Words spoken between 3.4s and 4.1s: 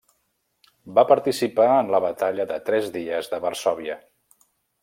Varsòvia.